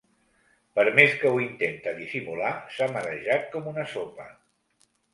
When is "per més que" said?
0.79-1.33